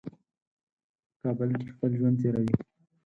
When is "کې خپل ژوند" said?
1.59-2.15